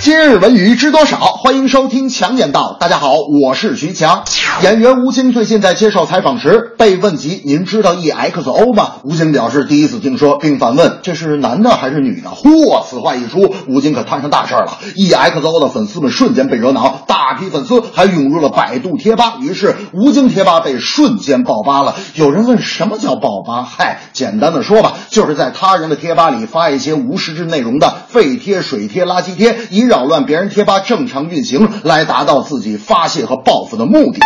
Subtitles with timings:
[0.00, 1.16] 今日文娱知多少？
[1.18, 2.76] 欢迎收听强言道。
[2.78, 4.22] 大家好，我是徐强。
[4.62, 12.84] 演员吴京最近在接受采访时被问及“您知道 EXO 吗？”吴京表示第一次听说，并反问：“这是男的还是女的？”嚯！
[12.84, 14.78] 此话一出，吴京可摊上大事儿了。
[14.96, 21.96] EXO 的粉丝们瞬间被惹恼，大批粉丝还涌入了百度贴吧，于是吴京贴吧被瞬间爆发了。
[22.14, 23.64] 有人问什么叫爆吧？
[23.64, 34.20] 嗨，简单的说吧，就是在他人的贴吧里发一些无实质内容的废贴、水贴、垃圾贴，一扰乱别人贴吧正常运行，来达到自己发泄和报复的目的。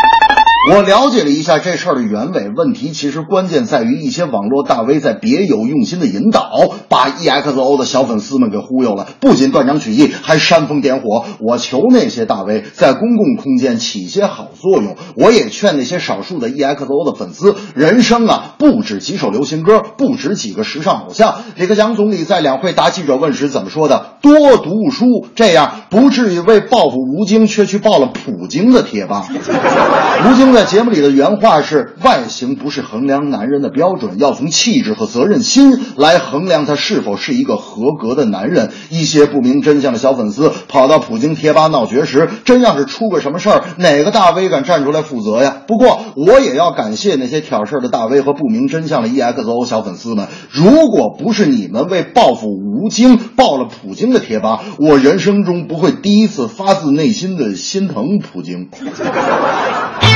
[0.70, 6.52] 我了解了一下这事儿的原委，问题其实关键在于一些网络大 V 在别有用心的引导，
[6.88, 11.24] 把 EXO 的小粉丝们给忽悠了，不仅断章取义，还煽风点火。
[11.40, 21.42] 我求那些大 V 在公共空间起些好作用，我也劝那些少数的 EXO 的粉丝，人生啊不止几首流行歌，不止几个时尚偶像。
[21.56, 24.12] 李克强总理在两会答记者问时怎么说的？
[24.22, 29.26] 多读书，这样不至于为报复吴京却去报了普京的贴吧。
[29.28, 45.62] 吴 京在节目里的原话是：“外形不是衡量男人的标准，要从气质和责任心来衡量他是否是一个合格的男人。”一些不明真相的小粉丝跑到普京贴吧闹绝食，真要是出个什么事儿，哪个大 V 敢站出来负责呀？
[45.66, 50.28] 不过我也要感谢那些挑事儿的大 V 和不明真相的 EXO 小粉丝们。
[50.50, 58.68] 如果不是你们为报复吴京爆了普京的贴吧，我人生中不会第一次发自内心的心疼普京。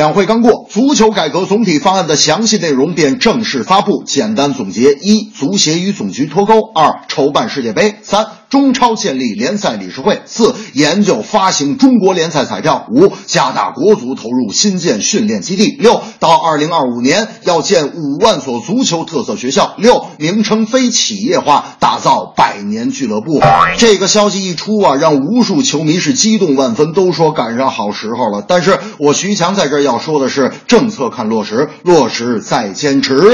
[0.00, 4.02] 两会刚过，足球改革总体方案的详细内容便正式发布。
[4.06, 23.40] 简单总结：一、足协与总局脱钩；二、筹办世界杯；三、中超建立联赛理事会；四、研究发行中国联赛彩票；五、加大国足投入新建训练基地；六、到二零二五年要建五万所足球特色学校；六、名称非企业化，打造百年俱乐部。
[23.78, 28.44] 这个消息一出啊，让无数球迷是激动万分，都说赶上好时候了。
[28.46, 33.32] 但是我徐强在这儿要说的是，政策看落实，落实再坚持。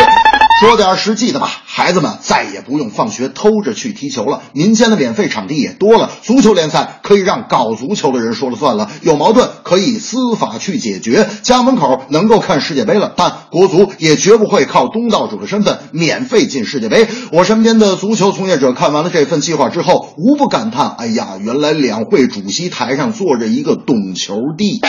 [0.59, 17.07] 说点实际的吧，孩子们再也不用放学偷着去踢球了，民间的免费场地也多了，足球联赛可以让搞足球的人说了算了，有矛盾可以司法去解决，家门口能够看世界杯了，但国足也绝不会靠东道主的身份免费进世界杯。
[17.33, 24.81] 我身边的足球从业者看完了这份计划之后，无不感叹：哎呀，原来两会主席台上坐着一个懂球帝。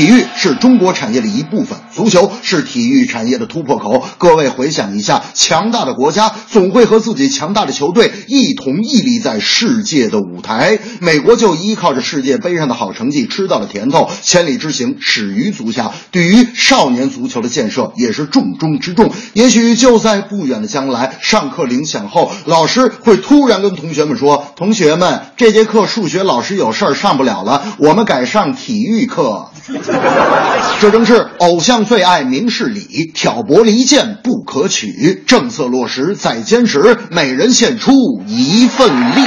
[0.00, 4.02] 体育是中国产业的一部分，足球是体育产业的突破口。
[4.16, 10.78] 各位回想一下，强大的国家总会和自己强大的球队一同屹立在世界的舞台。
[11.00, 15.92] 美国就依靠着世界杯上的好成绩吃到了甜头，千里之行始于足下。
[16.10, 19.12] 对于少年足球的建设也是重中之重。
[19.34, 29.50] 也许就在不远的将来，上课铃响后，老师会突然跟同学们说：“同学们，这节课数学老师有事儿上不了了，我们改上体育课。”
[30.80, 35.22] 这正是偶像最爱明事理，挑拨离间不可取。
[35.26, 37.92] 政策落实再坚持，每人献出
[38.26, 39.22] 一份力。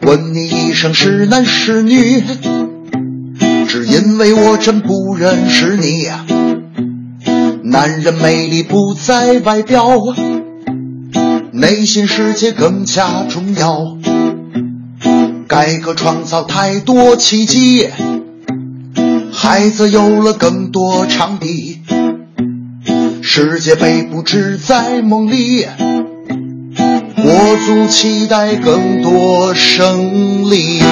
[0.00, 2.22] 问你一声是男是女，
[3.66, 6.24] 只因为我真不认识你呀、
[7.64, 9.84] 男人魅力不在外表。
[11.52, 13.96] 内心世界更加重要。
[15.48, 17.88] 改革创造太多奇迹，
[19.32, 21.80] 孩子有了更多场地，
[23.22, 25.66] 世界杯不止在梦里，
[27.22, 30.82] 国足期待更多胜利。